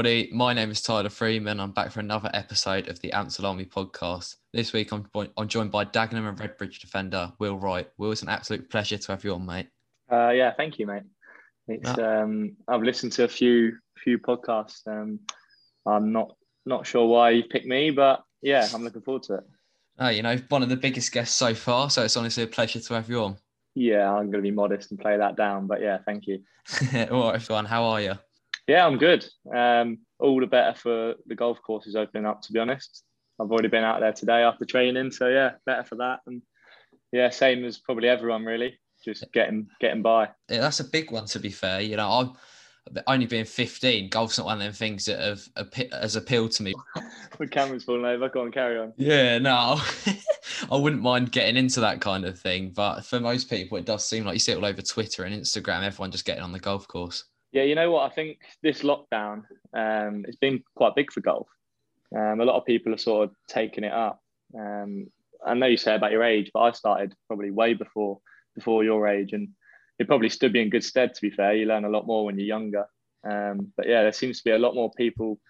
[0.00, 0.30] everybody.
[0.32, 1.60] My name is Tyler Freeman.
[1.60, 4.36] I'm back for another episode of the Ampthill Army podcast.
[4.50, 5.06] This week, I'm,
[5.36, 7.86] I'm joined by Dagenham and Redbridge defender Will Wright.
[7.98, 9.68] Will, it's an absolute pleasure to have you on, mate.
[10.10, 11.02] Uh, yeah, thank you, mate.
[11.68, 14.86] It's um, I've listened to a few few podcasts.
[14.86, 15.20] Um,
[15.84, 19.44] I'm not not sure why you picked me, but yeah, I'm looking forward to it.
[19.98, 22.80] Oh, you know, one of the biggest guests so far, so it's honestly a pleasure
[22.80, 23.36] to have you on.
[23.74, 26.38] Yeah, I'm going to be modest and play that down, but yeah, thank you.
[27.10, 28.14] All right, everyone, how are you?
[28.66, 29.26] Yeah, I'm good.
[29.54, 32.42] Um, all the better for the golf courses opening up.
[32.42, 33.04] To be honest,
[33.40, 36.20] I've already been out there today after training, so yeah, better for that.
[36.26, 36.42] And
[37.12, 40.30] yeah, same as probably everyone really, just getting getting by.
[40.48, 41.26] Yeah, that's a big one.
[41.26, 42.32] To be fair, you know, I'm
[43.06, 44.08] only being 15.
[44.10, 46.74] Golf's not one of them things that have has appealed to me.
[47.38, 48.28] the camera's falling over.
[48.28, 48.92] Go on, carry on.
[48.96, 49.80] Yeah, no,
[50.70, 54.06] I wouldn't mind getting into that kind of thing, but for most people, it does
[54.06, 55.82] seem like you see it all over Twitter and Instagram.
[55.82, 57.24] Everyone just getting on the golf course.
[57.52, 58.10] Yeah, you know what?
[58.10, 59.42] I think this lockdown,
[59.74, 61.48] um, it's been quite big for golf.
[62.16, 64.20] Um, a lot of people are sort of taking it up.
[64.56, 65.06] Um,
[65.44, 68.20] I know you say about your age, but I started probably way before
[68.54, 69.48] before your age, and
[69.98, 71.14] it probably stood me in good stead.
[71.14, 72.86] To be fair, you learn a lot more when you're younger.
[73.28, 75.40] Um, but yeah, there seems to be a lot more people.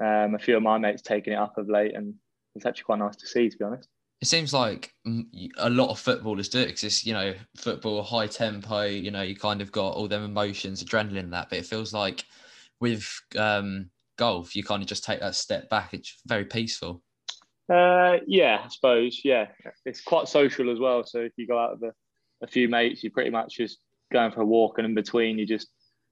[0.00, 2.14] Um, a few of my mates taking it up of late, and
[2.54, 3.48] it's actually quite nice to see.
[3.48, 3.88] To be honest
[4.20, 4.92] it seems like
[5.58, 9.22] a lot of footballers do it because it's you know football high tempo you know
[9.22, 12.24] you kind of got all them emotions adrenaline that but it feels like
[12.80, 15.92] with um, golf you kind of just take that step back.
[15.92, 17.02] It's very peaceful.
[17.72, 19.46] Uh, yeah i suppose yeah.
[19.86, 23.04] It's quite social as well so if you go out with a, a few mates
[23.04, 23.78] you pretty much just
[24.12, 25.68] going for a walk and in between you just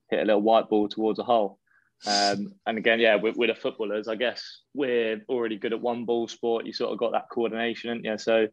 [0.09, 1.59] hit a little white ball towards a hole
[2.07, 6.05] um, and again, yeah, with, with the footballers, I guess we're already good at one
[6.05, 6.67] ball sport.
[6.67, 8.17] You sort of got that coordination, yeah.
[8.17, 8.47] So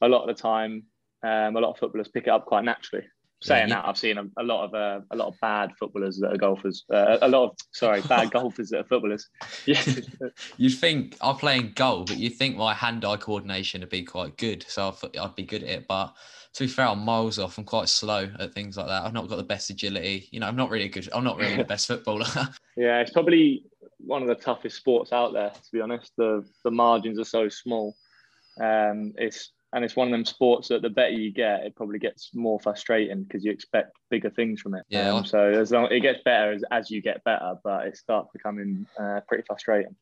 [0.00, 0.84] a lot of the time,
[1.22, 3.06] um, a lot of footballers pick it up quite naturally.
[3.42, 6.18] Saying yeah, that, I've seen a, a lot of uh, a lot of bad footballers
[6.20, 6.84] that are golfers.
[6.92, 9.28] Uh, a lot of sorry, bad golfers that are footballers.
[9.66, 9.82] Yeah,
[10.56, 14.64] you'd think I'm playing golf, but you think my hand-eye coordination would be quite good,
[14.66, 15.86] so I'd, I'd be good at it.
[15.86, 16.14] But
[16.54, 17.58] to be fair, I'm miles off.
[17.58, 19.04] I'm quite slow at things like that.
[19.04, 20.28] I've not got the best agility.
[20.32, 21.06] You know, I'm not really good.
[21.12, 22.24] I'm not really the best footballer.
[22.74, 23.64] yeah, it's probably
[23.98, 25.50] one of the toughest sports out there.
[25.50, 27.94] To be honest, the the margins are so small.
[28.58, 31.98] Um, it's and it's one of them sports that the better you get, it probably
[31.98, 34.84] gets more frustrating because you expect bigger things from it.
[34.88, 35.12] Yeah.
[35.12, 38.30] Um, so as long it gets better as, as you get better, but it starts
[38.32, 39.94] becoming uh, pretty frustrating.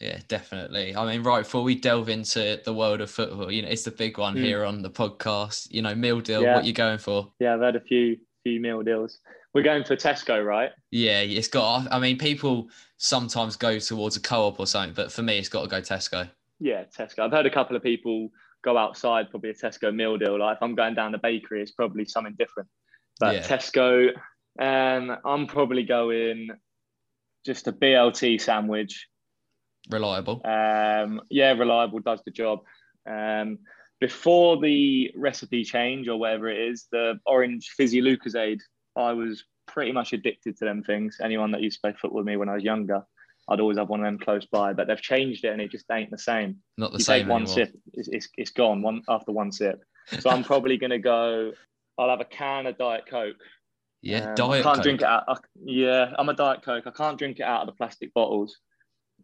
[0.00, 0.94] Yeah, definitely.
[0.94, 3.90] I mean, right before we delve into the world of football, you know, it's the
[3.90, 4.44] big one mm.
[4.44, 5.72] here on the podcast.
[5.72, 6.42] You know, meal deal.
[6.42, 6.54] Yeah.
[6.54, 7.32] What you going for?
[7.40, 9.18] Yeah, I've had a few few meal deals.
[9.54, 10.70] We're going for Tesco, right?
[10.92, 11.92] Yeah, it's got.
[11.92, 12.68] I mean, people
[12.98, 16.30] sometimes go towards a co-op or something, but for me, it's got to go Tesco.
[16.60, 17.20] Yeah, Tesco.
[17.20, 18.30] I've heard a couple of people
[18.62, 20.38] go outside, probably a Tesco meal deal.
[20.38, 22.68] Like if I'm going down the bakery, it's probably something different.
[23.20, 23.42] But yeah.
[23.42, 24.10] Tesco,
[24.60, 26.50] um, I'm probably going
[27.44, 29.06] just a BLT sandwich
[29.90, 30.42] reliable.
[30.44, 32.60] Um, yeah, reliable does the job.
[33.08, 33.58] Um,
[34.00, 38.60] before the recipe change or whatever it is, the orange fizzy Lucozade,
[38.96, 41.18] I was pretty much addicted to them things.
[41.22, 43.02] Anyone that used to play football with me when I was younger,
[43.48, 44.72] I'd always have one of them close by.
[44.72, 46.56] But they've changed it and it just ain't the same.
[46.76, 47.22] Not the you same.
[47.22, 48.82] Take one sip, it's, it's, it's gone.
[48.82, 49.82] One after one sip.
[50.20, 51.52] So I'm probably going to go.
[51.98, 53.36] I'll have a can of Diet Coke.
[54.02, 54.60] Yeah, um, Diet.
[54.60, 54.82] I can't Coke.
[54.82, 55.24] drink it out.
[55.28, 56.86] I, yeah, I'm a Diet Coke.
[56.86, 58.56] I can't drink it out of the plastic bottles.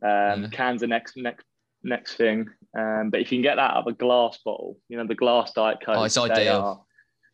[0.03, 0.49] Um, yeah.
[0.51, 1.47] Cans are next next
[1.83, 2.49] next thing.
[2.77, 5.15] Um, but if you can get that out of a glass bottle, you know the
[5.15, 5.97] glass diet coke.
[5.97, 6.61] Oh, it's ideal.
[6.61, 6.81] Are,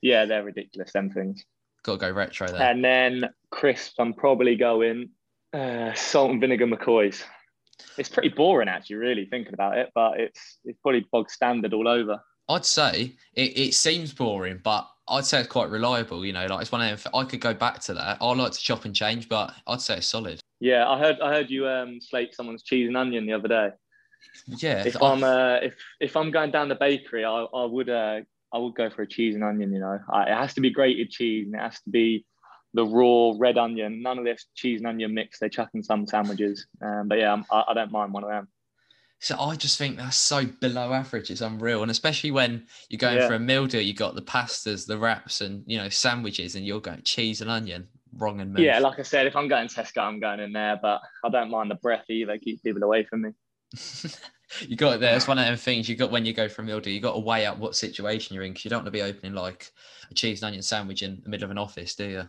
[0.03, 0.93] yeah, they're ridiculous.
[0.93, 1.45] Them things.
[1.83, 2.61] Got to go retro there.
[2.61, 5.09] And then crisps, I'm probably going
[5.53, 7.23] uh, salt and vinegar McCoys.
[7.99, 11.89] It's pretty boring actually, really thinking about it, but it's it's probably bog standard all
[11.89, 12.21] over.
[12.49, 16.25] I'd say it, it seems boring, but I'd say it's quite reliable.
[16.25, 18.19] You know, like it's one of them, I could go back to that.
[18.21, 20.41] I like to chop and change, but I'd say it's solid.
[20.61, 23.71] Yeah, I heard I heard you um, slate someone's cheese and onion the other day.
[24.47, 24.85] Yeah.
[24.85, 28.21] If I'm uh, if if I'm going down the bakery, I, I would uh,
[28.53, 29.73] I would go for a cheese and onion.
[29.73, 32.25] You know, I, it has to be grated cheese and it has to be
[32.75, 34.03] the raw red onion.
[34.03, 36.67] None of this cheese and onion mix they chuck in some sandwiches.
[36.83, 38.49] Um, but yeah, I, I don't mind one of them.
[39.23, 41.31] So I just think that's so below average.
[41.31, 43.29] It's unreal, and especially when you're going yeah.
[43.29, 46.65] for a meal deal, you got the pastas, the wraps, and you know sandwiches, and
[46.65, 47.87] you're going cheese and onion
[48.17, 48.65] wrong and move.
[48.65, 51.51] Yeah, like I said, if I'm going Tesco, I'm going in there, but I don't
[51.51, 52.39] mind the breath either.
[52.39, 53.31] Keep people away from me.
[54.61, 55.15] you got it there.
[55.15, 56.95] It's one of them things you got when you go for a meal deal.
[56.95, 59.03] You got to weigh up what situation you're in because you don't want to be
[59.03, 59.71] opening like
[60.11, 62.29] a cheese and onion sandwich in the middle of an office, do you?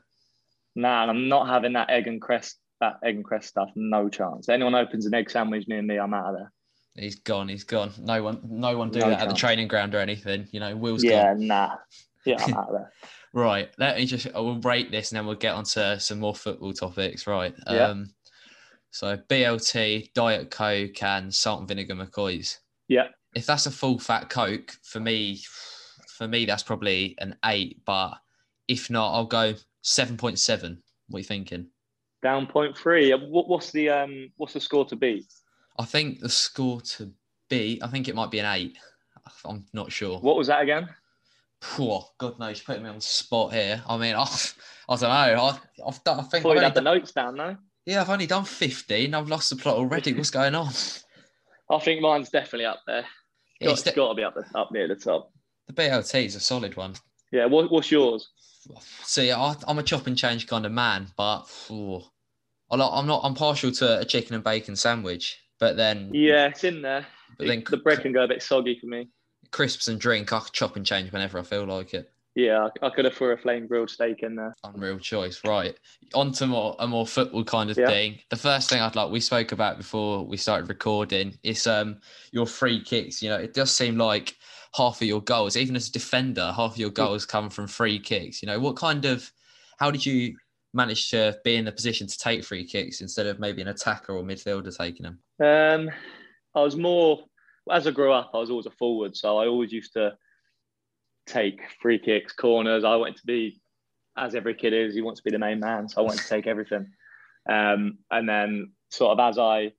[0.75, 3.69] Nah, I'm not having that egg and crest that egg and crest stuff.
[3.75, 4.49] No chance.
[4.49, 6.51] Anyone opens an egg sandwich near me, I'm out of there.
[6.95, 7.47] He's gone.
[7.47, 7.91] He's gone.
[7.99, 8.41] No one.
[8.43, 9.23] No one do no that chance.
[9.23, 10.47] at the training ground or anything.
[10.51, 11.41] You know, Will's yeah, gone.
[11.41, 11.75] Yeah, nah.
[12.25, 12.91] Yeah, I'm out of there.
[13.33, 13.69] Right.
[13.77, 16.35] Let me just, I will rate this and then we'll get on to some more
[16.35, 17.25] football topics.
[17.27, 17.55] Right.
[17.65, 17.85] Yeah.
[17.85, 18.09] Um,
[18.91, 22.57] So BLT, Diet Coke, and salt and vinegar McCoys.
[22.89, 23.07] Yeah.
[23.33, 25.41] If that's a full fat Coke, for me,
[26.09, 27.79] for me that's probably an eight.
[27.85, 28.15] But
[28.67, 30.81] if not, I'll go seven point seven.
[31.07, 31.67] What are you thinking?
[32.23, 33.11] Down point three.
[33.11, 35.25] What, what's the um what's the score to beat?
[35.79, 37.11] I think the score to
[37.49, 37.83] beat.
[37.83, 38.77] I think it might be an eight.
[39.45, 40.19] I'm not sure.
[40.19, 40.89] What was that again?
[41.61, 43.83] Poor God knows, you're putting me on the spot here.
[43.87, 44.23] I mean, I,
[44.89, 45.07] I don't know.
[45.09, 46.19] I, I've done.
[46.19, 46.45] I think.
[46.45, 47.55] I've had the notes down though.
[47.85, 49.13] yeah, I've only done fifteen.
[49.13, 50.13] I've lost the plot already.
[50.13, 50.71] What's going on?
[51.69, 53.05] I think mine's definitely up there.
[53.59, 55.31] Yeah, it's it's got to be up the, up near the top.
[55.67, 56.95] the BLT is a solid one.
[57.31, 57.45] Yeah.
[57.45, 58.29] What, what's yours?
[59.03, 62.01] See, I, I'm a chop and change kind of man, but phew,
[62.69, 63.21] I like- I'm not.
[63.23, 67.05] I'm partial to a chicken and bacon sandwich, but then Yeah, it's in there.
[67.37, 69.09] but then the bread can go a bit soggy for me.
[69.51, 72.11] crisps and drink, I can chop and change whenever I feel like it.
[72.35, 74.55] Yeah, I, I could have threw a flame grilled steak in there.
[74.63, 75.75] Unreal choice, right?
[76.13, 77.87] On to more a more football kind of Yeah.
[77.87, 78.19] thing.
[78.29, 81.97] The first thing I'd like we spoke about before we started recording is um
[82.31, 83.21] your free kicks.
[83.23, 84.37] You know, it does seem like
[84.75, 87.99] half of your goals, even as a defender, half of your goals come from free
[87.99, 88.41] kicks.
[88.41, 89.31] You know, what kind of
[89.79, 90.35] how did you
[90.73, 94.13] manage to be in the position to take free kicks instead of maybe an attacker
[94.13, 95.19] or midfielder taking them?
[95.43, 95.89] Um,
[96.55, 97.25] I was more
[97.69, 98.31] as I grew up.
[98.33, 100.13] I was always a forward, so I always used to
[101.25, 102.83] take free kicks, corners.
[102.83, 103.61] I wanted to be,
[104.17, 105.87] as every kid is, you want to be the main man.
[105.89, 106.87] So I wanted to take everything.
[107.49, 109.73] Um, and then, sort of as I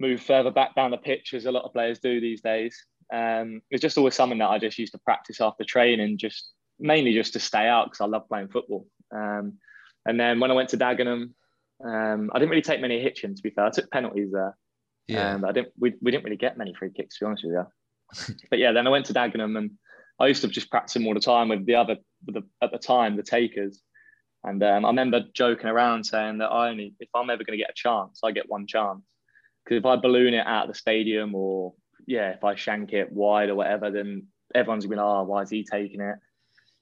[0.00, 2.76] move further back down the pitch, as a lot of players do these days,
[3.12, 6.50] um, it's just always something that I just used to practice after training, just
[6.80, 8.86] mainly just to stay out because I love playing football.
[9.14, 9.58] Um,
[10.06, 11.30] and then when I went to Dagenham,
[11.84, 13.34] um, I didn't really take many Hitchin.
[13.34, 14.56] To be fair, I took penalties there.
[15.08, 15.72] Yeah, Um, I didn't.
[15.78, 18.34] We, we didn't really get many free kicks, to be honest with you.
[18.50, 19.72] but yeah, then I went to Dagenham, and
[20.18, 22.72] I used to just practice them all the time with the other, with the, at
[22.72, 23.80] the time, the takers.
[24.44, 27.62] And um, I remember joking around saying that I only, if I'm ever going to
[27.62, 29.02] get a chance, I get one chance.
[29.64, 31.74] Because if I balloon it out of the stadium, or
[32.06, 35.64] yeah, if I shank it wide or whatever, then everyone's going, "Oh, why is he
[35.64, 36.16] taking it?"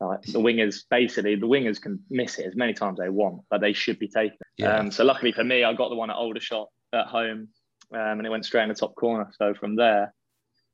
[0.00, 3.60] Like the wingers, basically, the wingers can miss it as many times they want, but
[3.60, 4.46] they should be taking it.
[4.56, 4.78] yeah.
[4.78, 7.48] Um, so luckily for me, I got the one at Aldershot at home,
[7.92, 9.30] um, and it went straight in the top corner.
[9.38, 10.14] So from there,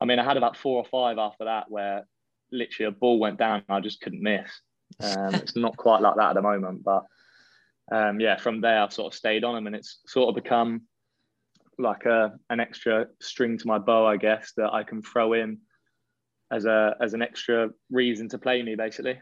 [0.00, 2.06] I mean, I had about four or five after that where
[2.52, 4.48] literally a ball went down and I just couldn't miss.
[5.02, 7.04] Um, it's not quite like that at the moment, but
[7.90, 10.82] um, yeah, from there I've sort of stayed on them, and it's sort of become
[11.78, 15.58] like a an extra string to my bow, I guess, that I can throw in
[16.50, 19.20] as a as an extra reason to play me, basically.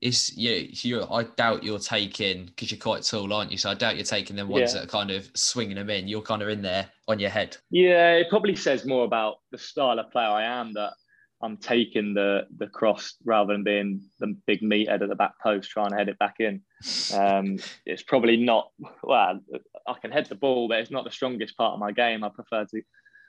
[0.00, 3.58] Is yeah, you I doubt you're taking because you're quite tall, aren't you?
[3.58, 4.80] So I doubt you're taking them ones Yeah.
[4.80, 6.06] that are kind of swinging them in.
[6.06, 7.56] You're kind of in there on your head.
[7.70, 10.92] Yeah, it probably says more about the style of player I am that
[11.42, 15.70] I'm taking the the cross rather than being the big meathead at the back post
[15.70, 16.62] trying to head it back in.
[17.12, 18.70] Um, it's probably not
[19.02, 19.40] well.
[19.86, 22.24] I can head the ball, but it's not the strongest part of my game.
[22.24, 22.82] I prefer to.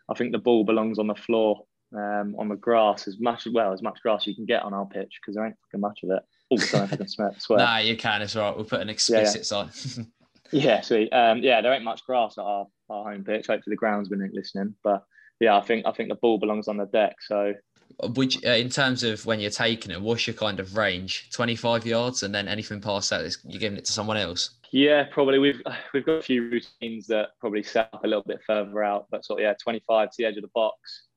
[0.10, 1.66] I think the ball belongs on the floor,
[1.96, 4.74] um, on the grass as much as well as much grass you can get on
[4.74, 6.24] our pitch because there ain't fucking much of it.
[6.50, 7.32] Also, if I can swear.
[7.38, 7.60] swear.
[7.66, 8.22] Nah, you can.
[8.22, 8.56] It's all right.
[8.56, 9.70] We'll put an explicit sign.
[10.52, 11.10] Yeah, sweet.
[11.14, 13.48] Um, yeah, there ain't much grass at our, our home pitch.
[13.48, 14.74] Hopefully, the groundsman ain't listening.
[14.84, 15.04] But
[15.40, 17.18] yeah, I think I think the ball belongs on the deck.
[17.22, 17.54] So
[18.02, 21.30] Which, uh, in terms of when you're taking it, what's your kind of range?
[21.32, 24.52] 25 yards, and then anything past that, is you're giving it to someone else.
[24.72, 25.62] yeah, probably we've
[25.94, 29.08] we've got a few routines that probably set up a little bit further out.
[29.12, 31.08] But sort of yeah, 25 to the edge of the box.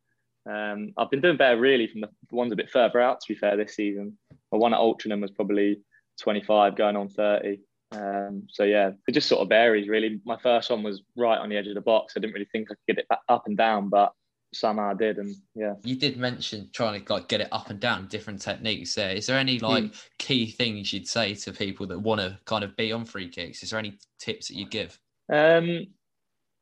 [0.45, 3.21] Um, I've been doing better really from the ones a bit further out.
[3.21, 4.19] To be fair, this season,
[4.51, 5.81] my one at Altrincham was probably
[6.21, 7.61] 25, going on 30.
[7.93, 10.21] Um, so yeah, it just sort of varies really.
[10.25, 12.15] My first one was right on the edge of the box.
[12.17, 14.13] I didn't really think I could get it up and down, but
[14.53, 15.75] somehow I did, and yeah.
[15.83, 18.95] You did mention trying to like get it up and down, different techniques.
[18.95, 22.65] There is there any like key things you'd say to people that want to kind
[22.65, 23.63] of be on free kicks?
[23.63, 24.99] Is there any tips that you give?
[25.33, 25.87] Um,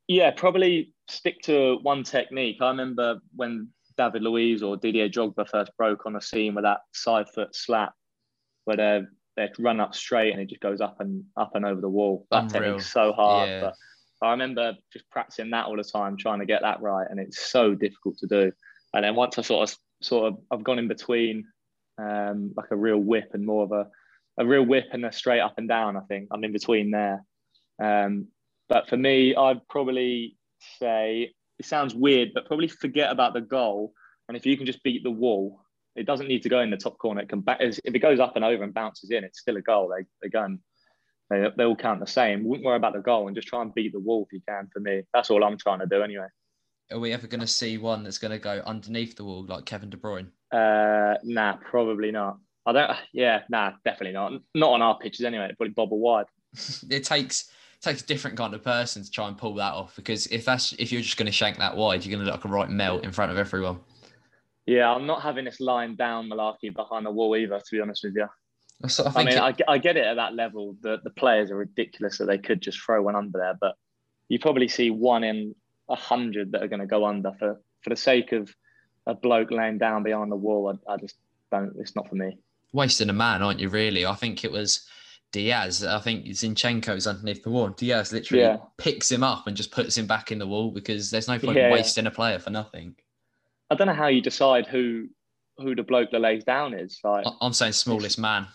[0.08, 2.58] yeah, probably stick to one technique.
[2.60, 6.80] I remember when David Luiz or Didier Drogba first broke on the scene with that
[6.94, 7.92] side foot slap,
[8.64, 9.02] where they
[9.36, 12.26] they run up straight and it just goes up and up and over the wall.
[12.30, 12.62] That Unreal.
[12.62, 13.48] technique's so hard.
[13.48, 13.60] Yeah.
[13.60, 13.74] But
[14.22, 17.50] I remember just practicing that all the time, trying to get that right, and it's
[17.50, 18.52] so difficult to do.
[18.92, 21.44] And then once I sort of sort of I've gone in between
[21.98, 23.86] um, like a real whip and more of a
[24.38, 25.96] a real whip and a straight up and down.
[25.96, 27.24] I think I'm in between there.
[27.82, 28.28] Um,
[28.68, 30.36] but for me, I'd probably
[30.78, 33.92] say it sounds weird, but probably forget about the goal.
[34.28, 35.60] And if you can just beat the wall,
[35.96, 37.20] it doesn't need to go in the top corner.
[37.20, 39.62] It can back, if it goes up and over and bounces in, it's still a
[39.62, 39.92] goal.
[39.94, 40.58] They they go and
[41.30, 42.44] they, they all count the same.
[42.44, 44.68] Wouldn't worry about the goal and just try and beat the wall if you can.
[44.72, 46.26] For me, that's all I'm trying to do anyway.
[46.90, 49.64] Are we ever going to see one that's going to go underneath the wall like
[49.64, 50.26] Kevin De Bruyne?
[50.52, 52.38] Uh, nah, probably not.
[52.66, 52.90] I don't.
[53.12, 54.32] Yeah, nah, definitely not.
[54.54, 55.44] Not on our pitches anyway.
[55.44, 56.26] It'd probably bobble wide.
[56.90, 60.26] it takes takes a different kind of person to try and pull that off because
[60.26, 62.50] if that's if you're just going to shank that wide, you're going to look like
[62.50, 63.78] a right melt in front of everyone.
[64.66, 67.58] Yeah, I'm not having this lying down malarkey behind the wall either.
[67.58, 68.26] To be honest with you,
[68.88, 70.76] So I, I mean, I, I get it at that level.
[70.80, 73.74] The the players are ridiculous that they could just throw one under there, but
[74.28, 75.54] you probably see one in
[75.88, 78.54] a hundred that are going to go under for for the sake of
[79.06, 80.78] a bloke laying down behind the wall.
[80.88, 81.16] I, I just
[81.50, 81.72] don't.
[81.78, 82.38] It's not for me.
[82.72, 83.68] wasting a man, aren't you?
[83.68, 84.86] Really, I think it was
[85.32, 85.84] Dias.
[85.84, 87.68] I think Zinchenko's underneath the wall.
[87.68, 88.56] Dias literally Yeah.
[88.78, 91.56] picks him up and just puts him back in the wall because there's no point
[91.56, 91.76] Yeah, in yeah.
[91.76, 92.94] wasting a player for nothing.
[93.70, 95.08] I don't know how you decide who
[95.58, 96.98] who the bloke that lays down is.
[97.04, 98.46] Like, I'm saying smallest man.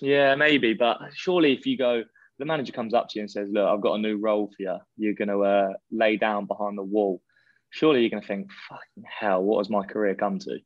[0.00, 2.04] Yeah, maybe, but surely if you go,
[2.38, 4.62] the manager comes up to you and says, "Look, I've got a new role for
[4.62, 4.78] you.
[4.96, 7.22] You're going to uh, lay down behind the wall."
[7.70, 10.58] Surely you're going to think, "Fucking hell, what has my career come to?"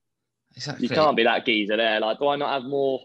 [0.55, 0.89] Exactly.
[0.89, 2.01] You can't be that geezer there.
[2.01, 3.01] Like, do I not have more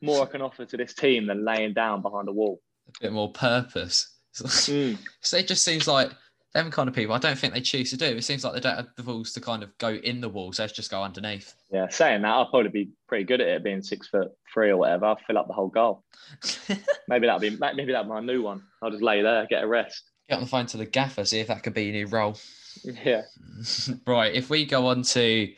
[0.00, 2.60] more I can offer to this team than laying down behind a wall?
[2.88, 4.10] a bit more purpose.
[4.34, 4.98] Mm.
[5.20, 6.10] So it just seems like
[6.54, 7.14] them kind of people.
[7.14, 8.06] I don't think they choose to do.
[8.06, 10.56] It seems like they don't have the balls to kind of go in the walls.
[10.56, 11.52] So let's just go underneath.
[11.70, 14.76] Yeah, saying that, I'll probably be pretty good at it, being six foot three or
[14.76, 15.06] whatever.
[15.06, 16.04] I'll fill up the whole goal.
[17.08, 18.62] Maybe that'll be maybe that'll be my new one.
[18.82, 20.10] I'll just lay there, get a rest.
[20.28, 22.38] Get on the phone to the gaffer, see if that could be your new role.
[22.82, 23.22] Yeah,
[24.06, 24.32] right.
[24.32, 25.52] If we go on to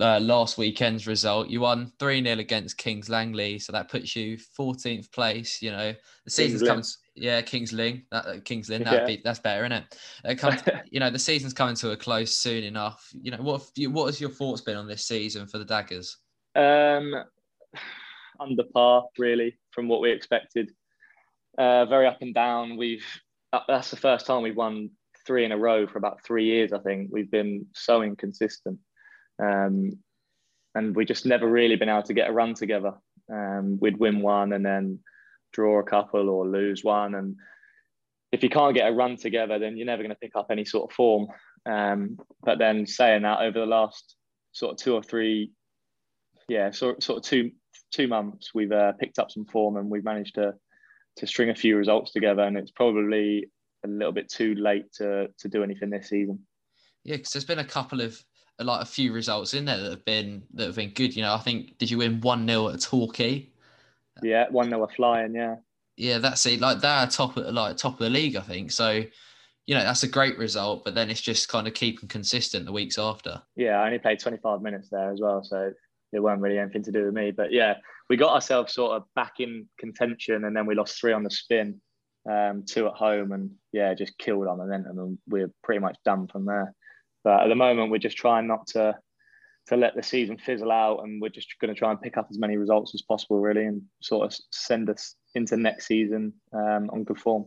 [0.00, 3.58] uh, last weekend's result, you won 3 0 against Kings Langley.
[3.58, 5.62] So that puts you 14th place.
[5.62, 6.84] You know, the season's coming.
[7.20, 8.04] Yeah, Kings Lynn.
[8.10, 8.84] That, uh, Kings Lynn.
[8.84, 9.16] That'd Yeah.
[9.16, 9.98] be, that's better, isn't it?
[10.24, 13.10] it comes, you know, the season's coming to a close soon enough.
[13.20, 16.16] You know, what you, what has your thoughts been on this season for the Daggers?
[16.56, 17.14] um,
[18.40, 20.70] under par really from what we expected.
[21.56, 22.76] Uh, very up and down.
[22.76, 23.04] We've
[23.66, 24.90] that's the first time we've won
[25.26, 26.72] three in a row for about three years.
[26.72, 28.78] I think we've been so inconsistent,
[29.42, 29.90] um,
[30.74, 32.94] and we just never really been able to get a run together.
[33.32, 35.00] Um, we'd win one and then
[35.52, 37.36] draw a couple or lose one, and
[38.32, 40.64] if you can't get a run together, then you're never going to pick up any
[40.64, 41.28] sort of form.
[41.66, 44.16] Um, but then saying that over the last
[44.52, 45.52] sort of two or three,
[46.48, 47.50] yeah, sort sort of two
[47.90, 50.54] two months, we've uh, picked up some form and we've managed to
[51.16, 52.42] to string a few results together.
[52.42, 53.48] And it's probably
[53.84, 56.40] a little bit too late to to do anything this season.
[57.04, 58.22] Yeah, because there's been a couple of
[58.60, 61.14] like a few results in there that have been that have been good.
[61.16, 63.48] You know, I think did you win one 0 at Torquay?
[64.22, 65.34] Yeah, one were flying.
[65.34, 65.56] Yeah,
[65.96, 66.60] Yeah, that's it.
[66.60, 68.70] Like they're top of like top of the league, I think.
[68.70, 69.04] So,
[69.66, 70.84] you know, that's a great result.
[70.84, 73.42] But then it's just kind of keeping consistent the weeks after.
[73.56, 73.80] yeah.
[73.80, 75.72] I only played 25 minutes there as well, so
[76.12, 77.30] it weren't really anything to do with me.
[77.30, 77.74] But yeah,
[78.08, 81.30] we got ourselves sort of back in contention, and then we lost three on the
[81.30, 81.80] spin,
[82.30, 86.26] um, two at home, and yeah, just killed our momentum, and we're pretty much done
[86.26, 86.74] from there.
[87.24, 88.96] But at the moment, we're just trying not to
[89.68, 92.28] to let the season fizzle out, and we're just going to try and pick up
[92.30, 96.90] as many results as possible, really, and sort of send us into next season um,
[96.90, 97.46] on good form.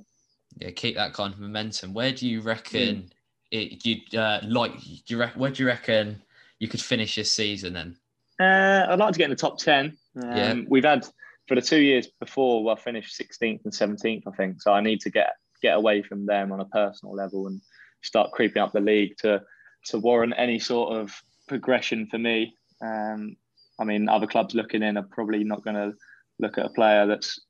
[0.58, 1.94] Yeah, keep that kind of momentum.
[1.94, 3.12] Where do you reckon
[3.52, 3.86] it?
[3.86, 4.80] You uh, like?
[4.82, 6.22] Do you rec- where do you reckon
[6.60, 7.98] you could finish this season then?
[8.40, 9.98] Uh, I'd like to get in the top 10.
[10.16, 10.56] Um, Yeah.
[10.68, 11.06] We've had,
[11.48, 14.62] for the two years before, well, I finished 16th and 17th, I think.
[14.62, 17.62] So I need to get get away from them on a personal level and
[18.02, 19.42] start creeping up the league to,
[19.86, 21.14] to warrant any sort of
[21.52, 22.56] progression for me.
[22.82, 23.36] Um,
[23.78, 25.92] I mean, other clubs looking in are probably not going to
[26.40, 27.42] look at a player that's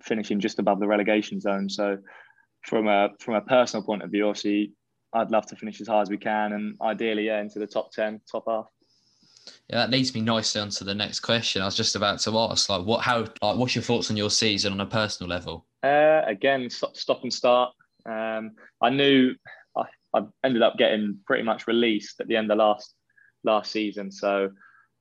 [0.00, 1.68] finishing just above the relegation zone.
[1.68, 1.98] So
[2.62, 4.72] from a from a personal point of view, obviously,
[5.12, 7.92] I'd love to finish as high as we can and ideally, yeah, into the top
[7.92, 8.66] 10, top half.
[9.68, 11.60] Yeah, that leads me nicely on to the next question.
[11.60, 14.30] I was just about to ask, like, what, how, like, what's your thoughts on your
[14.30, 15.66] season on a personal level?
[15.82, 17.74] Uh, again, stop, stop and start.
[18.06, 19.34] Um, I knew
[19.76, 19.82] I,
[20.14, 22.94] I ended up getting pretty much released at the end of last
[23.44, 24.50] last season, so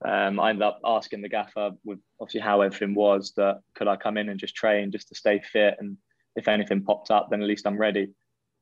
[0.03, 3.95] um, I ended up asking the gaffer, with obviously how everything was, that could I
[3.95, 5.97] come in and just train just to stay fit, and
[6.35, 8.09] if anything popped up, then at least I'm ready.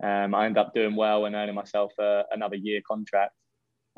[0.03, 3.33] Um, I ended up doing well and earning myself a, another year contract.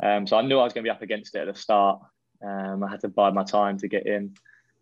[0.02, 2.00] Um, so I knew I was going to be up against it at the start.
[2.44, 4.34] Um, I had to bide my time to get in.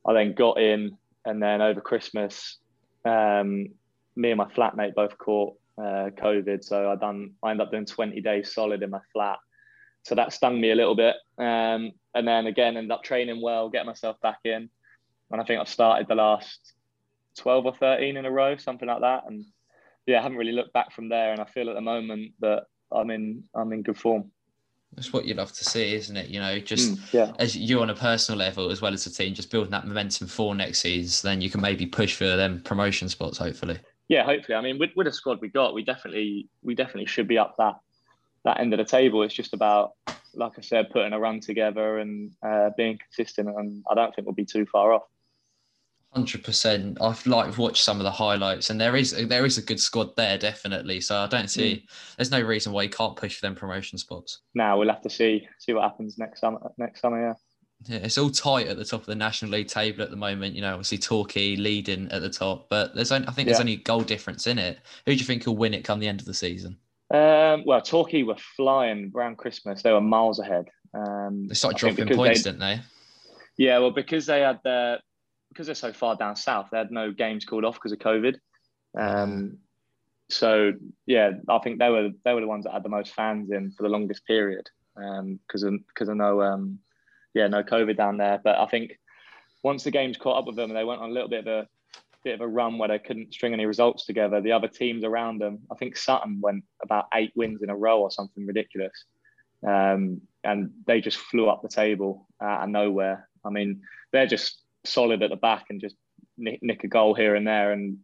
[0.07, 2.57] I then got in, and then over Christmas,
[3.05, 3.67] um,
[4.15, 6.63] me and my flatmate both caught uh, COVID.
[6.63, 7.31] So I done.
[7.43, 9.39] I ended up doing 20 days solid in my flat.
[10.03, 11.15] So that stung me a little bit.
[11.37, 14.69] Um, and then again, ended up training well, getting myself back in.
[15.31, 16.73] And I think I've started the last
[17.37, 19.23] 12 or 13 in a row, something like that.
[19.27, 19.45] And
[20.05, 21.31] yeah, I haven't really looked back from there.
[21.31, 24.31] And I feel at the moment that I'm in I'm in good form.
[24.95, 26.29] That's what you'd love to see, isn't it?
[26.29, 27.31] You know, just Mm, yeah.
[27.37, 30.27] as you on a personal level as well as the team, just building that momentum
[30.27, 33.77] for next season, then you can maybe push for them promotion spots, hopefully.
[34.07, 34.55] Yeah, hopefully.
[34.55, 37.53] I mean, with, with the squad we got, we definitely we definitely should be up
[37.59, 37.75] that
[38.45, 39.23] that end of the table.
[39.23, 39.93] It's just about,
[40.33, 43.49] like I said, putting a run together and uh, being consistent.
[43.49, 45.03] And I don't think we'll be too far off.
[46.11, 46.97] Hundred percent.
[47.01, 50.15] I've like watched some of the highlights, and there is there is a good squad
[50.15, 51.01] there, definitely.
[51.01, 52.15] So I don't see mm.
[52.17, 54.41] there's no reason why you can't push for them promotion spots.
[54.55, 56.59] Now we'll have to see see what happens next summer.
[56.79, 57.33] Next summer, yeah.
[57.85, 60.55] Yeah, it's all tight at the top of the National League table at the moment.
[60.55, 63.61] You know, obviously Torquay leading at the top, but there's only, I think there's yeah.
[63.61, 64.79] only goal difference in it.
[65.05, 66.77] Who do you think will win it come the end of the season?
[67.11, 69.81] Um, well, Torquay were flying around Christmas.
[69.81, 70.65] They were miles ahead.
[70.93, 72.81] Um, they started dropping points, didn't they?
[73.57, 74.99] Yeah, well, because they had their
[75.49, 78.37] because they're so far down south, they had no games called off because of COVID.
[78.97, 79.57] Um,
[80.29, 80.73] so
[81.05, 83.71] yeah, I think they were they were the ones that had the most fans in
[83.71, 86.79] for the longest period because um, because I know um,
[87.33, 88.39] yeah no COVID down there.
[88.43, 88.97] But I think
[89.63, 91.47] once the games caught up with them and they went on a little bit of
[91.47, 91.67] a
[92.23, 95.39] bit of a run where they couldn't string any results together, the other teams around
[95.39, 99.05] them, I think Sutton went about eight wins in a row or something ridiculous.
[99.65, 103.27] Um, and they just flew up the table out of nowhere.
[103.45, 105.95] I mean, they're just solid at the back and just
[106.37, 107.71] nick, nick, a goal here and there.
[107.71, 107.97] And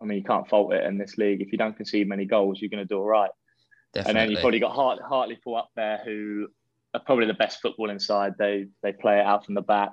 [0.00, 1.40] I mean, you can't fault it in this league.
[1.40, 3.30] If you don't concede many goals, you're going to do all right.
[3.94, 4.10] Definitely.
[4.10, 6.48] And then you've probably got Hart, Hartlepool up there, who
[6.94, 8.34] are probably the best football inside.
[8.38, 9.92] They they play it out from the back,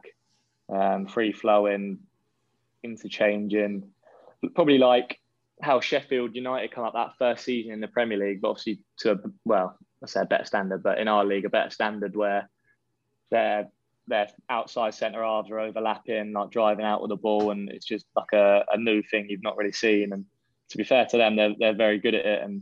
[0.70, 2.00] um, free flowing,
[2.86, 3.90] interchanging.
[4.54, 5.20] Probably like
[5.62, 9.12] how Sheffield United come up that first season in the Premier League, but obviously to
[9.12, 12.50] a, well, I say a better standard, but in our league, a better standard where
[13.32, 13.68] they're
[14.08, 18.06] their outside centre halves are overlapping, like driving out with the ball, and it's just
[18.16, 20.14] like a, a new thing you've not really seen.
[20.14, 20.26] And
[20.70, 22.44] to be fair to them, they're, they're very good at it.
[22.44, 22.62] And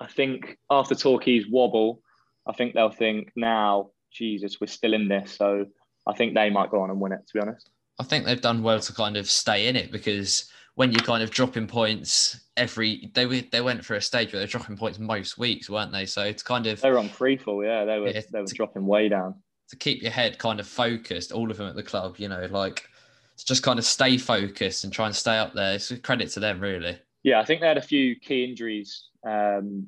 [0.00, 2.00] I think after Torquay's wobble,
[2.46, 5.32] I think they'll think now, Jesus, we're still in this.
[5.32, 5.66] So
[6.06, 7.70] I think they might go on and win it, to be honest.
[7.98, 11.22] I think they've done well to kind of stay in it because when you're kind
[11.22, 15.38] of dropping points every they they went for a stage where they're dropping points most
[15.38, 16.06] weeks, weren't they?
[16.06, 17.84] So it's kind of they were on free fall, yeah.
[17.84, 19.34] They were yeah, they were dropping way down
[19.68, 22.46] to keep your head kind of focused, all of them at the club, you know,
[22.50, 22.88] like
[23.36, 25.74] just kind of stay focused and try and stay up there.
[25.74, 26.98] It's a credit to them, really.
[27.22, 29.86] Yeah, I think they had a few key injuries um,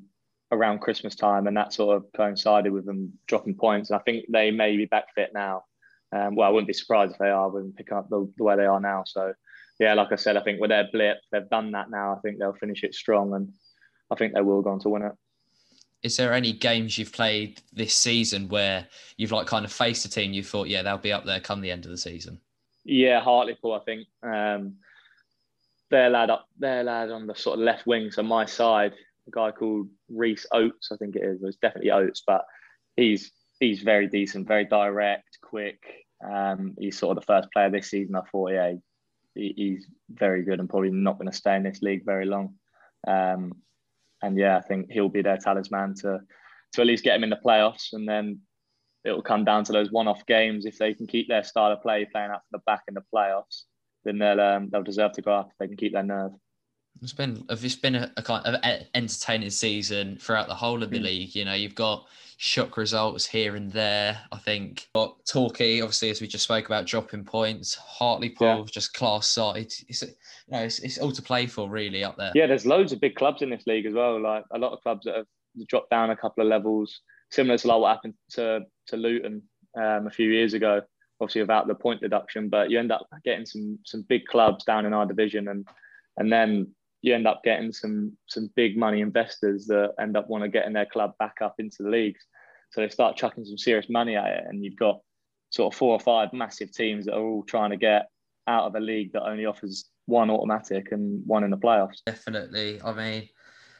[0.51, 3.89] around Christmas time, and that sort of coincided with them dropping points.
[3.89, 5.63] And I think they may be back fit now.
[6.11, 8.55] Um, well, I wouldn't be surprised if they are when picking up the, the way
[8.55, 9.03] they are now.
[9.05, 9.33] So,
[9.79, 12.13] yeah, like I said, I think with their blip, they've done that now.
[12.13, 13.53] I think they'll finish it strong, and
[14.11, 15.13] I think they will go on to win it
[16.03, 20.09] is there any games you've played this season where you've like kind of faced a
[20.09, 22.39] team you thought, yeah, they'll be up there come the end of the season?
[22.83, 24.07] Yeah, Hartlepool, I think.
[24.23, 24.77] Um,
[25.91, 28.93] their lad up, their lad on the sort of left wing, so my side,
[29.27, 31.43] a guy called Rhys Oates, I think it is.
[31.43, 32.45] It's definitely Oates, but
[32.95, 36.00] he's he's very decent, very direct, quick.
[36.23, 38.15] Um, he's sort of the first player this season.
[38.15, 38.73] I thought, yeah,
[39.35, 42.55] he, he's very good and probably not going to stay in this league very long.
[43.07, 43.53] Um,
[44.21, 46.19] and yeah, I think he'll be their talisman to
[46.73, 48.39] to at least get him in the playoffs, and then
[49.03, 50.65] it'll come down to those one-off games.
[50.65, 53.03] If they can keep their style of play playing out for the back in the
[53.13, 53.63] playoffs,
[54.05, 56.31] then they'll um, they'll deserve to go up if they can keep their nerve.
[57.01, 58.61] It's been it's been a, a kind of
[58.93, 61.03] entertaining season throughout the whole of the mm.
[61.03, 61.35] league.
[61.35, 62.05] You know, you've got
[62.37, 64.19] shock results here and there.
[64.31, 67.75] I think but Torquay, obviously, as we just spoke about, dropping points.
[67.75, 68.63] Hartlepool, yeah.
[68.71, 69.71] just class side.
[69.87, 70.07] It's, you
[70.49, 72.31] know, it's, it's all to play for really up there.
[72.33, 74.19] Yeah, there's loads of big clubs in this league as well.
[74.19, 75.27] Like a lot of clubs that have
[75.67, 79.43] dropped down a couple of levels, similar to like what happened to to Luton
[79.77, 80.81] um, a few years ago.
[81.19, 84.87] Obviously, without the point deduction, but you end up getting some some big clubs down
[84.87, 85.67] in our division, and
[86.17, 90.43] and then you end up getting some some big money investors that end up want
[90.43, 92.25] to get in their club back up into the leagues.
[92.71, 94.99] So they start chucking some serious money at it, and you've got
[95.49, 98.07] sort of four or five massive teams that are all trying to get
[98.47, 101.97] out of a league that only offers one automatic and one in the playoffs.
[102.05, 102.81] Definitely.
[102.81, 103.29] I mean,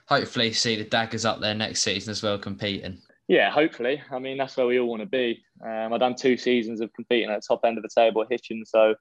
[0.07, 2.99] hopefully see the Daggers up there next season as well competing.
[3.27, 4.01] Yeah, hopefully.
[4.11, 5.41] I mean, that's where we all want to be.
[5.63, 8.27] Um, I've done two seasons of competing at the top end of the table at
[8.29, 8.93] Hitchin, so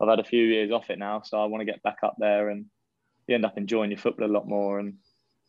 [0.00, 1.22] I've had a few years off it now.
[1.22, 2.66] So I want to get back up there and
[3.26, 4.78] you end up enjoying your football a lot more.
[4.78, 4.94] And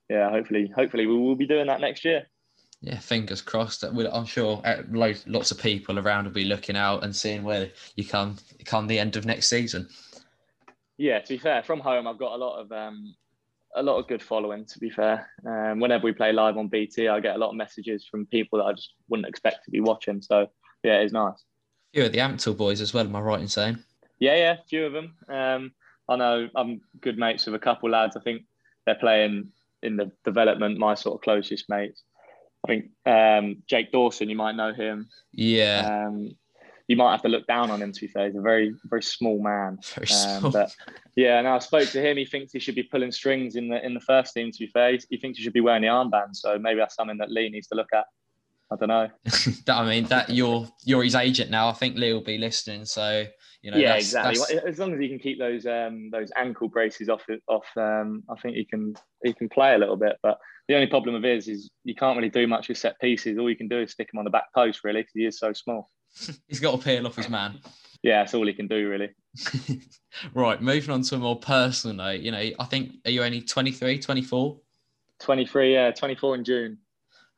[0.10, 2.26] yeah, hopefully, hopefully we will be doing that next year
[2.86, 3.84] yeah, fingers crossed.
[3.84, 4.84] I'm sure uh,
[5.26, 9.00] lots of people around will be looking out and seeing where you come come the
[9.00, 9.90] end of next season.
[10.98, 13.16] Yeah, to be fair, from home I've got a lot of um,
[13.76, 14.66] a lot of good following.
[14.66, 17.56] To be fair, um, whenever we play live on BT, I get a lot of
[17.56, 20.22] messages from people that I just wouldn't expect to be watching.
[20.22, 20.48] So
[20.84, 21.44] yeah, it's nice.
[21.94, 23.06] A few of the Ampthill boys as well.
[23.06, 23.80] Am I right in saying?
[24.20, 25.16] Yeah, yeah, a few of them.
[25.28, 25.72] Um,
[26.08, 28.16] I know I'm good mates with a couple lads.
[28.16, 28.44] I think
[28.86, 29.50] they're playing
[29.82, 30.78] in the development.
[30.78, 32.04] My sort of closest mates.
[32.66, 35.08] I think um, Jake Dawson, you might know him.
[35.32, 36.06] Yeah.
[36.08, 36.36] Um,
[36.88, 38.28] you might have to look down on him to be fair.
[38.28, 39.80] He's a very, very small man.
[39.96, 40.52] Very um, small.
[40.52, 40.76] But
[41.16, 42.18] yeah, now I spoke to him.
[42.18, 44.52] He thinks he should be pulling strings in the in the first team.
[44.52, 46.36] To be fair, he, he thinks he should be wearing the armband.
[46.36, 48.06] So maybe that's something that Lee needs to look at.
[48.72, 49.10] I don't know.
[49.74, 51.70] I mean, that you're you're his agent now.
[51.70, 52.86] I think Lee will be listening.
[52.86, 53.26] So
[53.66, 54.56] You know, yeah, that's- exactly.
[54.56, 58.22] that's- As long as he can keep those um, those ankle braces off, off, um,
[58.30, 60.18] I think he can he can play a little bit.
[60.22, 63.40] But the only problem of his is you can't really do much with set pieces.
[63.40, 65.40] All you can do is stick him on the back post, really, because he is
[65.40, 65.90] so small.
[66.48, 67.60] he's got to peel off his man.
[68.04, 69.10] Yeah, that's all he can do, really.
[70.36, 72.22] right, moving on to a more personal note.
[72.22, 74.60] You know, I think are you only 23, 24?
[75.22, 76.78] 23, yeah, 24 in June.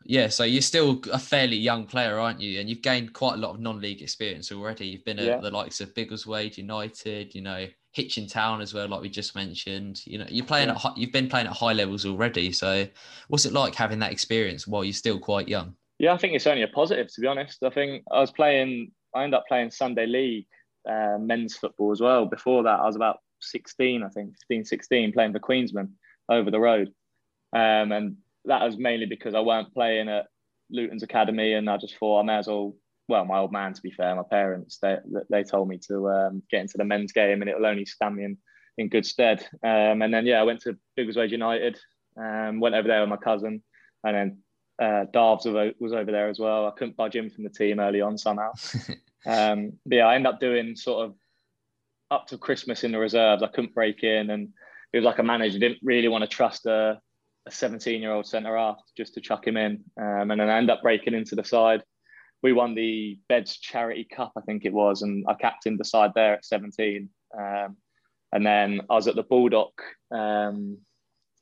[0.04, 2.60] Yeah, so you're still a fairly young player, aren't you?
[2.60, 4.88] And you've gained quite a lot of non-league experience already.
[4.88, 5.38] You've been at Yeah.
[5.38, 10.06] the likes of Biggleswade United, you know, Hitchin Town as well, like we just mentioned.
[10.06, 10.80] You know, you're playing Yeah.
[10.86, 12.52] at you've been playing at high levels already.
[12.52, 12.88] So,
[13.28, 15.76] what's it like having that experience while you're still quite young?
[16.00, 17.64] Yeah, I think it's only a positive, to be honest.
[17.64, 20.48] I think I was playing, I ended up playing Sunday League
[20.88, 22.26] uh, men's football as well.
[22.28, 25.90] Before that, I was about 16, I think, 15, 16, playing for Queensman
[26.30, 26.94] over the road.
[27.52, 30.26] Um, and that was mainly because I weren't playing at
[30.70, 32.76] Luton's Academy and I just thought I may as well,
[33.08, 34.98] well, my old man, to be fair, my parents, they,
[35.30, 38.16] they told me to um, get into the men's game and it will only stand
[38.16, 38.38] me in,
[38.78, 39.46] in good stead.
[39.64, 41.80] Um, and then, yeah, I went to Biggleswade United,
[42.20, 43.64] um, went over there with my cousin
[44.04, 44.38] and then
[44.82, 46.68] uh, Darves was over there as well.
[46.68, 48.52] I couldn't budge him from the team early on somehow.
[49.26, 51.16] Um, but yeah, I ended up doing sort of
[52.12, 53.44] up to Christmas in the reserves.
[53.44, 54.50] I couldn't break in, and
[54.94, 57.02] it was like a manager didn't really want to trust a,
[57.48, 59.84] a 17 year old centre half just to chuck him in.
[60.00, 61.84] Um, and then I ended up breaking into the side.
[62.44, 66.12] We won the Beds Charity Cup, I think it was, and I captained the side
[66.16, 67.10] there at 17.
[67.38, 67.78] Um,
[68.32, 69.72] and then I was at the Bulldog,
[70.12, 70.78] um,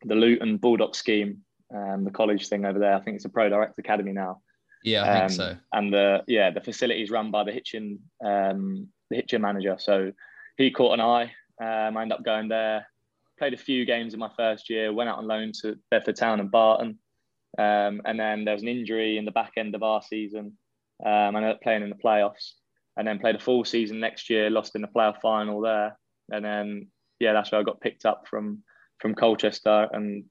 [0.03, 1.41] the Luton Bulldog scheme,
[1.75, 2.95] um, the college thing over there.
[2.95, 4.41] I think it's a pro direct academy now.
[4.83, 5.57] Yeah, I think Um, so.
[5.73, 9.77] And the yeah, the facilities run by the Hitchin um, the Hitchin manager.
[9.79, 10.11] So
[10.57, 11.33] he caught an eye.
[11.59, 12.87] Um, I ended up going there.
[13.37, 14.93] Played a few games in my first year.
[14.93, 16.99] Went out on loan to Bedford Town and Barton.
[17.57, 20.57] Um, and then there was an injury in the back end of our season.
[21.05, 22.53] Um, I ended up playing in the playoffs.
[22.97, 24.49] And then played a full season next year.
[24.49, 25.97] Lost in the playoff final there.
[26.31, 26.87] And then
[27.19, 28.63] yeah, that's where I got picked up from
[28.99, 30.23] from Colchester and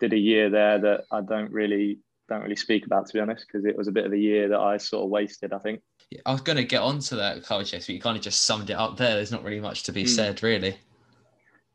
[0.00, 3.46] did a year there that I don't really don't really speak about to be honest
[3.46, 5.52] because it was a bit of a year that I sort of wasted.
[5.52, 5.80] I think.
[6.26, 8.74] I was going to get onto that Colchester but you kind of just summed it
[8.74, 9.14] up there.
[9.14, 10.08] There's not really much to be Hmm.
[10.08, 10.76] said, really.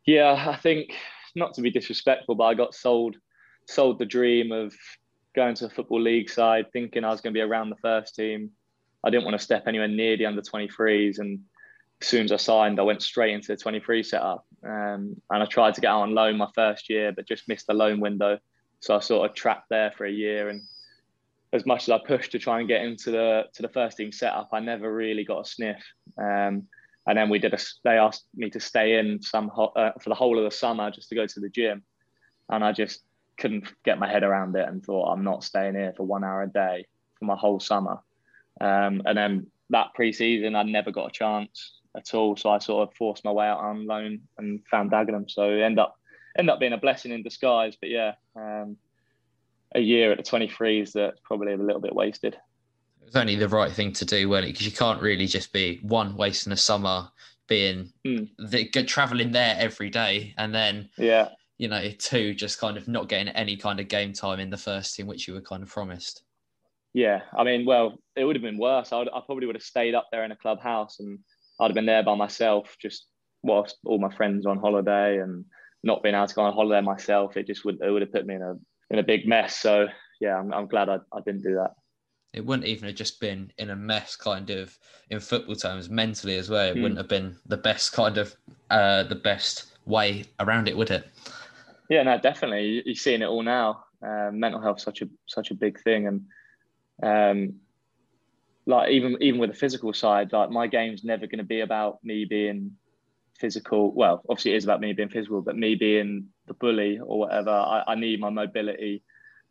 [0.09, 0.91] Yeah, I think
[1.35, 3.15] not to be disrespectful, but I got sold
[3.67, 4.73] sold the dream of
[5.35, 8.15] going to a football league side, thinking I was going to be around the first
[8.15, 8.49] team.
[9.03, 11.41] I didn't want to step anywhere near the under 23s, and
[12.01, 14.47] as soon as I signed, I went straight into the 23 setup.
[14.65, 17.67] Um, and I tried to get out on loan my first year, but just missed
[17.67, 18.39] the loan window.
[18.79, 20.49] So I sort of trapped there for a year.
[20.49, 20.63] And
[21.53, 24.11] as much as I pushed to try and get into the to the first team
[24.11, 25.83] setup, I never really got a sniff.
[26.19, 26.67] Um,
[27.09, 27.57] and then we did a.
[27.83, 31.09] They asked me to stay in some uh, for the whole of the summer just
[31.09, 31.81] to go to the gym,
[32.49, 33.01] and I just
[33.39, 36.43] couldn't get my head around it and thought I'm not staying here for one hour
[36.43, 36.85] a day
[37.17, 37.97] for my whole summer.
[38.61, 42.87] Um, and then that pre-season, I never got a chance at all, so I sort
[42.87, 45.31] of forced my way out on loan and found Dagenham.
[45.31, 45.95] So end up
[46.37, 47.75] ended up being a blessing in disguise.
[47.81, 48.77] But yeah, um,
[49.73, 52.37] a year at the 23s that's probably a little bit wasted.
[53.09, 54.53] Was only the right thing to do, wasn't it?
[54.53, 57.09] Because you can't really just be one wasting a summer
[57.47, 58.29] being Mm.
[58.37, 63.09] the, traveling there every day, and then Yeah, you know two just kind of not
[63.09, 65.69] getting any kind of game time in the first team, which you were kind of
[65.69, 66.21] promised.
[66.93, 68.93] Yeah, I mean, well, it would have been worse.
[68.93, 71.17] I, would, I probably would have stayed up there in a clubhouse, and
[71.59, 73.07] I'd have been there by myself, just
[73.41, 75.45] whilst all my friends on holiday, and
[75.83, 77.37] not being able to go on holiday myself.
[77.37, 78.53] It just would it would have put me in a
[78.91, 79.55] in a big mess.
[79.55, 79.87] So
[80.21, 81.71] yeah, I'm, I'm glad I, I didn't do that.
[82.33, 84.77] It wouldn't even have just been in a mess, kind of
[85.09, 86.67] in football terms, mentally as well.
[86.69, 86.81] It Mm.
[86.81, 88.35] wouldn't have been the best kind of
[88.69, 91.07] uh, the best way around it, would it?
[91.89, 92.65] Yeah, no, definitely.
[92.67, 93.85] You- You're seeing it all now.
[94.01, 96.25] Um, mental health such a such a big thing, and
[97.03, 97.55] um,
[98.65, 101.97] like even even with the physical side, like my game's never going to be about
[102.03, 102.77] me being
[103.39, 103.91] physical.
[103.93, 107.49] Well, obviously it is about me being physical, but me being the bully or whatever.
[107.49, 109.03] I, I need my mobility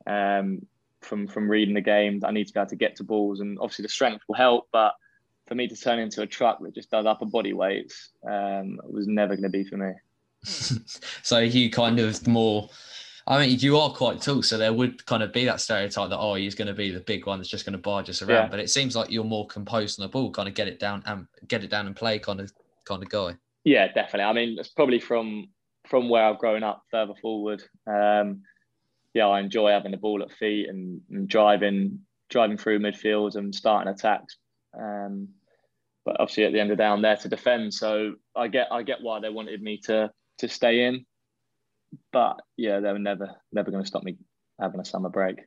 [0.06, 0.64] um,
[1.02, 2.20] from from reading the game.
[2.24, 4.68] I need to be able to get to balls, and obviously the strength will help,
[4.72, 4.94] but
[5.46, 9.06] for me to turn into a truck that just does upper body weights um, was
[9.06, 9.92] never going to be for me.
[11.22, 12.68] so you kind of more
[13.28, 16.18] I mean, you are quite tall, so there would kind of be that stereotype that
[16.18, 18.44] oh, he's going to be the big one that's just going to barge us around.
[18.44, 18.48] Yeah.
[18.48, 21.02] But it seems like you're more composed on the ball, kind of get it down
[21.04, 22.50] and get it down and play, kind of
[22.86, 23.36] kind of guy.
[23.64, 24.22] Yeah, definitely.
[24.22, 25.48] I mean, it's probably from
[25.86, 27.62] from where I've grown up further forward.
[27.86, 28.44] Um,
[29.14, 33.54] yeah, I enjoy having the ball at feet and, and driving driving through midfield and
[33.54, 34.36] starting attacks.
[34.78, 35.28] Um,
[36.04, 37.74] but obviously, at the end of the day, I'm there to defend.
[37.74, 41.04] So I get I get why they wanted me to to stay in.
[42.12, 44.16] But yeah, they were never never going to stop me
[44.60, 45.36] having a summer break.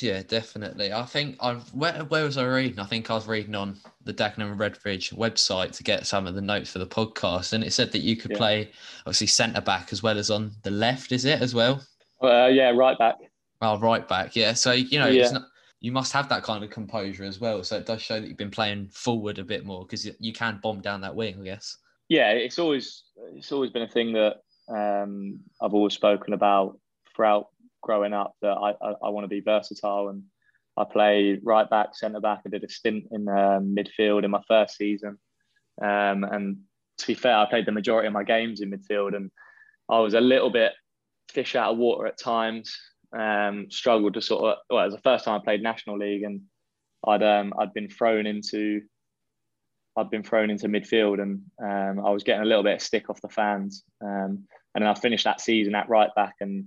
[0.00, 0.92] Yeah, definitely.
[0.92, 2.78] I think I've where where was I reading?
[2.78, 6.34] I think I was reading on the Dagenham and Redbridge website to get some of
[6.34, 8.36] the notes for the podcast, and it said that you could Yeah.
[8.36, 11.12] play obviously centre back as well as on the left.
[11.12, 11.82] Is it as well?
[12.22, 13.16] Uh, yeah, right back.
[13.60, 14.36] Well, right back.
[14.36, 14.52] Yeah.
[14.54, 15.38] So you know, it's Yeah.
[15.38, 15.48] not,
[15.80, 17.62] you must have that kind of composure as well.
[17.64, 20.60] So it does show that you've been playing forward a bit more because you can
[20.62, 21.40] bomb down that wing.
[21.40, 21.76] I guess.
[22.08, 23.04] yeah, it's always
[23.34, 24.36] it's always been a thing that
[24.68, 26.78] um, I've always spoken about
[27.14, 27.46] throughout
[27.82, 30.22] growing up that I, I, I want to be versatile and
[30.76, 32.42] I play right back, centre back.
[32.46, 35.18] I did a stint in um, midfield in my first season,
[35.82, 36.58] um, and
[36.98, 39.30] to be fair, I played the majority of my games in midfield, and
[39.88, 40.72] I was a little bit
[41.30, 42.76] fish out of water at times.
[43.16, 46.22] Um, struggled to sort of well, it was the first time I played national league,
[46.22, 46.42] and
[47.06, 48.82] I'd um, I'd been thrown into
[49.96, 53.10] I'd been thrown into midfield and um, I was getting a little bit of stick
[53.10, 53.84] off the fans.
[54.02, 56.66] Um, and then I finished that season at right back and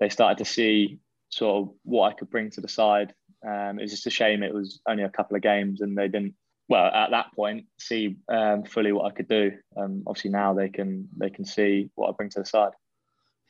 [0.00, 0.98] they started to see
[1.28, 3.12] sort of what I could bring to the side.
[3.46, 6.08] Um, it was just a shame it was only a couple of games and they
[6.08, 6.34] didn't,
[6.68, 9.52] well, at that point, see um, fully what I could do.
[9.76, 12.72] Um, obviously now they can they can see what I bring to the side.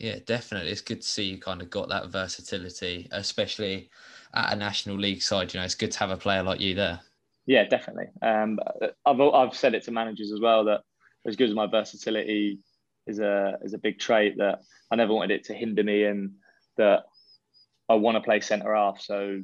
[0.03, 0.73] Yeah, definitely.
[0.73, 3.89] It's good to see you kind of got that versatility, especially
[4.35, 5.55] at a national league side.
[5.55, 6.99] You know, it's good to have a player like you there.
[7.47, 8.07] Yeah, definitely.
[8.21, 8.59] Um,
[9.07, 10.81] I've I've said it to managers as well that
[11.25, 12.59] as good as my versatility
[13.07, 16.33] is a is a big trait that I never wanted it to hinder me and
[16.79, 17.05] that
[17.89, 19.01] I want to play centre half.
[19.01, 19.41] So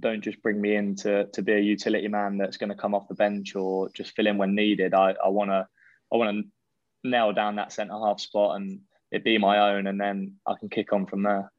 [0.00, 2.96] don't just bring me in to, to be a utility man that's going to come
[2.96, 4.92] off the bench or just fill in when needed.
[4.92, 5.68] I, I want to
[6.12, 8.80] I want to nail down that centre half spot and
[9.16, 11.50] it be my own, and then I can kick on from there.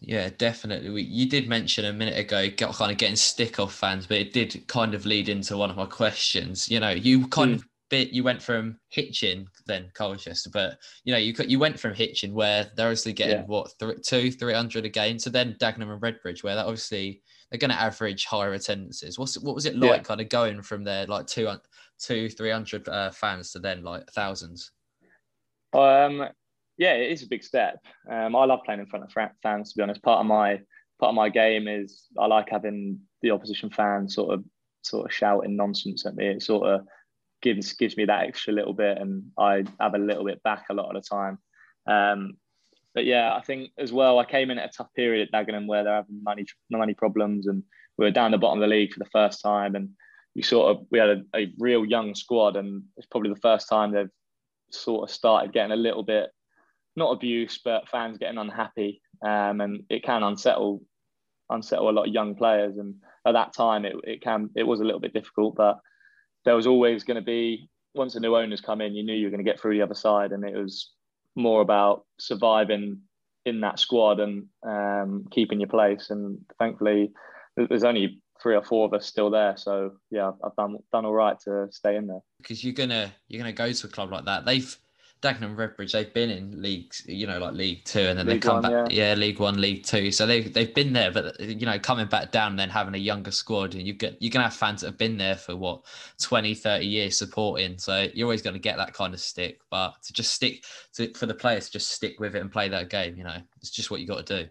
[0.00, 0.90] Yeah, definitely.
[0.90, 4.18] We, you did mention a minute ago, got, kind of getting stick off fans, but
[4.18, 6.68] it did kind of lead into one of my questions.
[6.70, 7.54] You know, you kind Mm.
[7.56, 11.94] of bit you went from Hitchin, then Colchester, but you know, you you went from
[11.94, 13.44] Hitchin where they're obviously getting Yeah.
[13.44, 17.22] what th- two, three hundred a game, to then Dagenham and Redbridge, where that obviously
[17.50, 19.20] they're going to average higher attendances.
[19.20, 20.02] What's what was it like, Yeah.
[20.02, 21.48] kind of going from there like two,
[22.00, 24.72] two, three hundred uh, fans to then like thousands?
[25.72, 26.28] Um,
[26.78, 27.78] yeah, it is a big step.
[28.10, 29.72] Um, I love playing in front of fans.
[29.72, 30.60] To be honest, part of my
[30.98, 34.44] part of my game is I like having the opposition fans sort of
[34.82, 36.26] sort of shouting nonsense at me.
[36.26, 36.86] It sort of
[37.42, 40.74] gives gives me that extra little bit, and I have a little bit back a
[40.74, 41.38] lot of the time.
[41.86, 42.34] Um,
[42.94, 45.66] but yeah, I think as well, I came in at a tough period at Dagenham
[45.66, 47.62] where they're having money money problems, and
[47.96, 49.90] we were down the bottom of the league for the first time, and
[50.34, 53.68] we sort of we had a, a real young squad, and it's probably the first
[53.68, 54.10] time they've
[54.70, 56.30] sort of started getting a little bit
[56.96, 60.82] not abuse, but fans getting unhappy, um, and it can unsettle
[61.50, 62.76] unsettle a lot of young players.
[62.76, 65.78] And at that time, it, it can it was a little bit difficult, but
[66.44, 69.26] there was always going to be once the new owners come in, you knew you
[69.26, 70.90] were going to get through the other side, and it was
[71.34, 73.00] more about surviving
[73.44, 76.10] in that squad and um, keeping your place.
[76.10, 77.12] And thankfully,
[77.56, 81.14] there's only three or four of us still there, so yeah, I've done done all
[81.14, 82.20] right to stay in there.
[82.38, 84.44] because you're gonna you're gonna go to a club like that.
[84.44, 84.76] They've
[85.22, 88.48] Dagenham Redbridge, they've been in leagues, you know, like League Two, and then League they
[88.48, 89.14] come One, back, yeah.
[89.14, 90.10] League One, League Two.
[90.12, 92.98] So they they've been there, but you know, coming back down and then having a
[92.98, 95.82] younger squad, and you get you're gonna have fans that have been there for what
[96.22, 97.78] 20, 30 years supporting.
[97.78, 99.60] So you're always gonna get that kind of stick.
[99.70, 102.68] But to just stick to for the players to just stick with it and play
[102.68, 104.50] that game, you know, it's just what you got to do.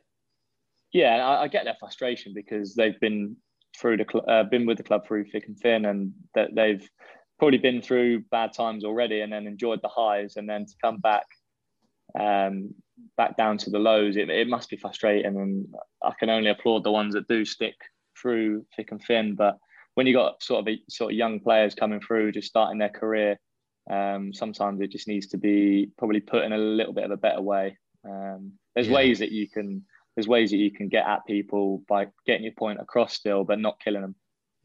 [0.92, 3.36] yeah, I, I get their frustration because they've been
[3.78, 6.88] through the cl- uh, been with the club through thick and thin, and that they've
[7.40, 10.98] probably been through bad times already, and then enjoyed the highs, and then to come
[11.00, 11.26] back,
[12.20, 12.74] um,
[13.18, 15.68] back down to the lows, it, it must be frustrating, and
[16.04, 17.76] I can only applaud the ones that do stick
[18.20, 19.36] through thick and thin.
[19.36, 19.58] But
[19.96, 22.90] when you got sort of a, sort of young players coming through, just starting their
[22.90, 23.38] career,
[23.90, 27.18] um, sometimes it just needs to be probably put in a little bit of a
[27.18, 27.78] better way.
[28.08, 28.96] Um, there's Yeah.
[28.96, 32.54] ways that you can there's ways that you can get at people by getting your
[32.54, 34.16] point across still, but not killing them.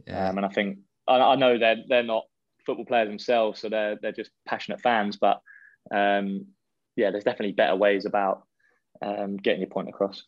[0.06, 0.28] Yeah.
[0.28, 0.78] Um, and I think
[1.08, 2.24] I, I know they're they're not
[2.70, 5.16] football players themselves, so they're they're just passionate fans.
[5.16, 5.40] But
[5.90, 6.46] um,
[6.94, 8.44] yeah, there's definitely better ways about
[9.02, 10.22] um, getting your point across.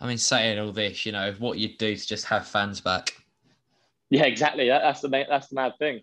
[0.00, 3.14] I mean, saying all this, you know, what you'd do to just have fans back.
[4.10, 4.68] Yeah, exactly.
[4.68, 6.00] That, that's the ma- that's the mad thing.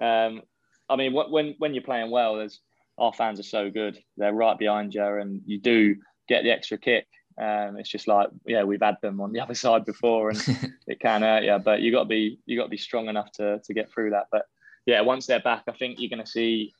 [0.00, 0.42] Um,
[0.88, 2.60] I mean, wh- when when you're playing well, there's
[2.98, 3.98] our fans are so good.
[4.16, 5.96] They're right behind you, and you do
[6.28, 7.06] get the extra kick.
[7.40, 10.38] Um, it's just like, yeah, we've had them on the other side before, and
[10.86, 11.58] it can hurt you.
[11.58, 14.10] But you got to be you got to be strong enough to to get through
[14.10, 14.26] that.
[14.30, 14.46] But
[14.86, 16.72] yeah, once they're back, I think you're going to see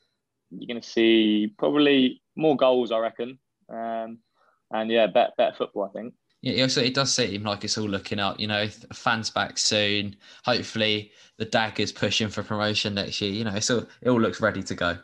[0.51, 3.39] you're going to see probably more goals, I reckon.
[3.69, 4.19] Um,
[4.71, 6.13] and yeah, better, better football, I think.
[6.41, 8.39] Yeah, so it does seem like it's all looking up.
[8.39, 10.17] You know, fans back soon.
[10.43, 13.31] Hopefully, the Daggers pushing for promotion next year.
[13.31, 14.97] You know, so it all looks ready to go.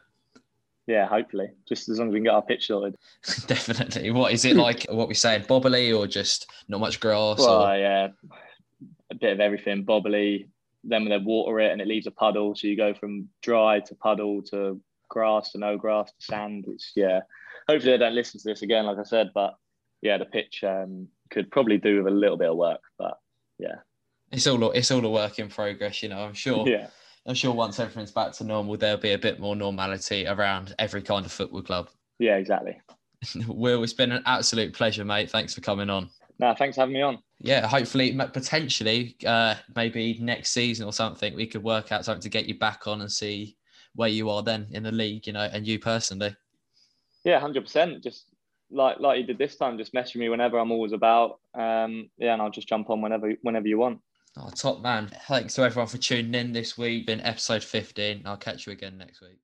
[0.85, 2.95] yeah, hopefully, just as long as we can get our pitch sorted.
[3.47, 4.11] Definitely.
[4.11, 4.85] What is it like?
[4.89, 7.39] what we saying, bobbly or just not much grass?
[7.39, 7.77] Well, or...
[7.77, 8.09] yeah,
[9.09, 9.85] a bit of everything.
[9.85, 10.49] Bobbly.
[10.83, 13.95] Then they water it and it leaves a puddle, so you go from dry to
[13.95, 16.65] puddle to grass to no grass to sand.
[16.67, 17.21] It's yeah.
[17.67, 19.31] Hopefully they don't listen to this again, like I said.
[19.33, 19.55] But
[20.01, 22.81] yeah, the pitch um, could probably do with a little bit of work.
[22.97, 23.19] But
[23.57, 23.75] yeah,
[24.31, 26.01] it's all it's all a work in progress.
[26.01, 26.67] You know, I'm sure.
[26.67, 26.87] Yeah.
[27.25, 31.01] I'm sure once everything's back to normal, there'll be a bit more normality around every
[31.01, 31.89] kind of football club.
[32.17, 32.81] Yeah, exactly.
[33.47, 35.29] Will, it's been an absolute pleasure, mate.
[35.29, 36.09] Thanks for coming on.
[36.39, 37.19] No, thanks for having me on.
[37.39, 42.29] Yeah, hopefully, potentially, uh, maybe next season or something, we could work out something to
[42.29, 43.57] get you back on and see
[43.95, 46.35] where you are then in the league, you know, and you personally.
[47.25, 48.01] Yeah, hundred percent.
[48.01, 48.25] Just
[48.71, 50.57] like like you did this time, just message me whenever.
[50.57, 51.39] I'm always about.
[51.53, 53.99] Um, yeah, and I'll just jump on whenever whenever you want.
[54.37, 55.09] Oh, top man.
[55.27, 57.07] Thanks to everyone for tuning in this week.
[57.07, 58.21] Been episode 15.
[58.25, 59.39] I'll catch you again next week.